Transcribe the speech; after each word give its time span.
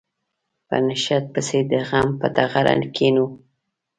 په 0.67 0.75
نشت 0.87 1.23
پسې 1.33 1.59
د 1.71 1.73
غم 1.89 2.09
په 2.19 2.27
ټغره 2.35 2.75
کېنو. 2.95 3.25